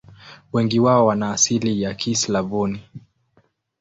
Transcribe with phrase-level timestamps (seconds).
[0.53, 2.81] Wengi wao wana asili ya Kislavoni.